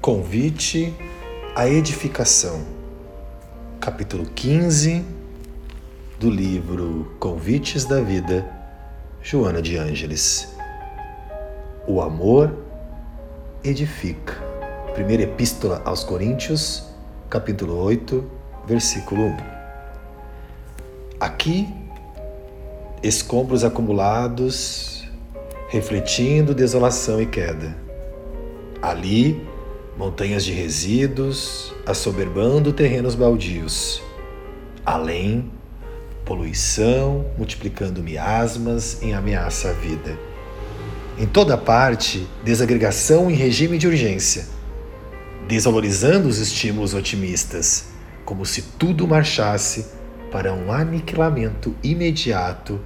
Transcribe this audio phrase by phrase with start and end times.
[0.00, 0.94] Convite
[1.54, 2.64] à edificação.
[3.78, 5.04] Capítulo 15
[6.18, 8.50] do livro Convites da Vida,
[9.20, 10.56] Joana de Ângeles.
[11.86, 12.50] O amor
[13.62, 14.38] edifica.
[14.94, 16.82] Primeira Epístola aos Coríntios,
[17.28, 18.24] capítulo 8,
[18.66, 19.36] versículo 1.
[21.20, 21.68] Aqui,
[23.02, 25.06] escombros acumulados,
[25.68, 27.76] refletindo desolação e queda.
[28.80, 29.46] Ali,
[30.00, 34.02] montanhas de resíduos assoberbando terrenos baldios.
[34.84, 35.52] Além,
[36.24, 40.18] poluição multiplicando miasmas em ameaça à vida.
[41.18, 44.46] Em toda parte, desagregação em regime de urgência,
[45.46, 47.90] desvalorizando os estímulos otimistas,
[48.24, 49.84] como se tudo marchasse
[50.32, 52.80] para um aniquilamento imediato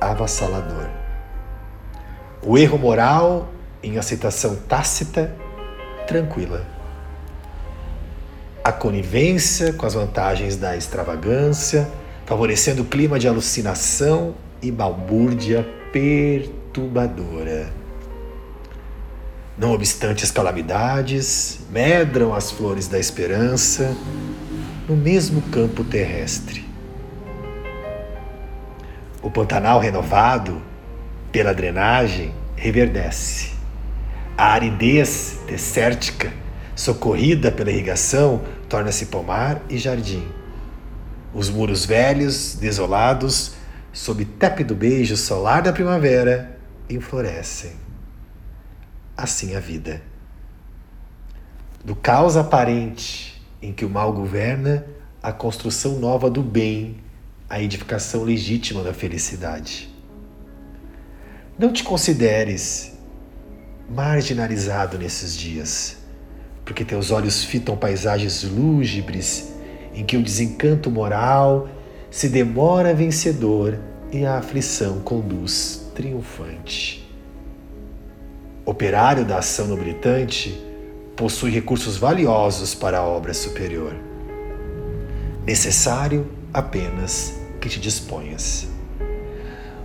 [0.00, 0.88] avassalador.
[2.42, 3.48] O erro moral
[3.80, 5.43] em aceitação tácita
[6.06, 6.66] tranquila.
[8.62, 11.88] A conivência com as vantagens da extravagância,
[12.24, 17.70] favorecendo o clima de alucinação e balbúrdia perturbadora.
[19.56, 23.94] Não obstante as calamidades, medram as flores da esperança
[24.88, 26.64] no mesmo campo terrestre.
[29.22, 30.60] O Pantanal renovado
[31.30, 33.53] pela drenagem reverdece
[34.36, 36.32] a aridez desértica,
[36.74, 40.26] socorrida pela irrigação, torna-se pomar e jardim.
[41.32, 43.54] Os muros velhos, desolados,
[43.92, 46.58] sob tépido beijo solar da primavera,
[46.90, 47.72] enflorescem.
[49.16, 50.02] Assim a vida.
[51.84, 54.84] Do caos aparente em que o mal governa,
[55.22, 56.96] a construção nova do bem,
[57.48, 59.88] a edificação legítima da felicidade.
[61.56, 62.93] Não te consideres
[63.94, 65.96] marginalizado nesses dias,
[66.64, 69.52] porque teus olhos fitam paisagens lúgubres
[69.94, 71.68] em que o desencanto moral
[72.10, 73.78] se demora vencedor
[74.10, 77.08] e a aflição conduz triunfante.
[78.64, 80.60] Operário da ação nobilitante,
[81.14, 83.94] possui recursos valiosos para a obra superior.
[85.46, 88.66] Necessário apenas que te disponhas.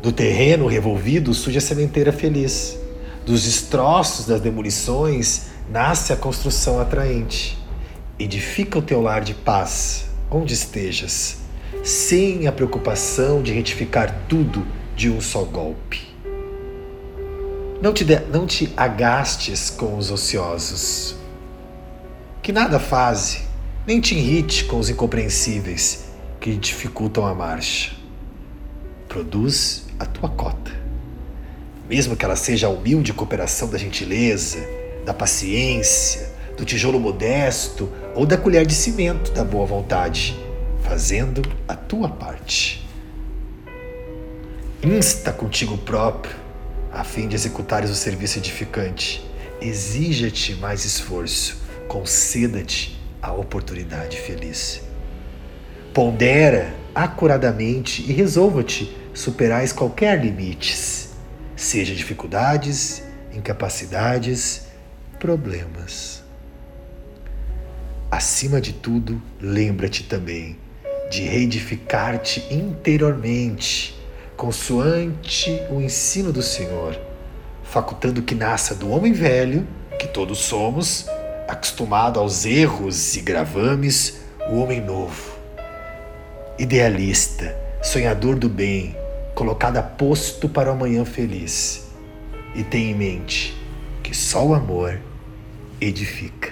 [0.00, 2.78] Do terreno revolvido surge a sementeira feliz
[3.26, 7.58] dos destroços, das demolições, nasce a construção atraente.
[8.18, 11.38] Edifica o teu lar de paz, onde estejas,
[11.82, 14.64] sem a preocupação de retificar tudo
[14.94, 16.06] de um só golpe.
[17.82, 21.16] Não te, de, não te agastes com os ociosos,
[22.40, 23.42] que nada fazem,
[23.84, 26.06] nem te irrite com os incompreensíveis
[26.40, 27.92] que dificultam a marcha.
[29.08, 30.75] Produz a tua cota
[31.88, 34.58] mesmo que ela seja a humilde cooperação da gentileza,
[35.04, 40.36] da paciência, do tijolo modesto ou da colher de cimento da boa vontade,
[40.82, 42.86] fazendo a tua parte.
[44.82, 46.34] Insta contigo próprio,
[46.92, 49.24] a fim de executares o serviço edificante.
[49.60, 51.58] Exija-te mais esforço,
[51.88, 54.82] conceda-te a oportunidade feliz.
[55.94, 61.05] Pondera acuradamente e resolva-te superais qualquer limites
[61.56, 63.02] seja dificuldades,
[63.32, 64.66] incapacidades,
[65.18, 66.22] problemas.
[68.10, 70.58] Acima de tudo, lembra-te também
[71.10, 73.98] de reedificar-te interiormente,
[74.36, 76.98] consoante o ensino do Senhor,
[77.62, 79.66] facultando que nasça do homem velho,
[79.98, 81.06] que todos somos,
[81.48, 85.36] acostumado aos erros e gravames, o homem novo,
[86.58, 88.96] idealista, sonhador do bem,
[89.36, 91.88] colocado a posto para o amanhã feliz.
[92.54, 93.54] E tenha em mente
[94.02, 94.98] que só o amor
[95.78, 96.45] edifica.